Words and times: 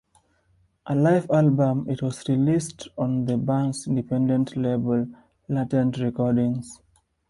A 0.87 0.95
live 0.95 1.29
album, 1.29 1.87
it 1.87 2.01
was 2.01 2.27
released 2.27 2.87
on 2.97 3.25
the 3.25 3.37
band's 3.37 3.85
independent 3.85 4.57
label, 4.57 5.07
Latent 5.47 5.99
Recordings. 5.99 6.81